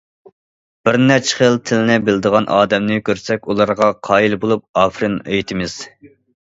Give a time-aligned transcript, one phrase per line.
[0.87, 5.83] بىر نەچچە خىل تىلنى بىلىدىغان ئادەمنى كۆرسەك ئۇلارغا قايىل بولۇپ ئاپىرىن ئېيتىمىز.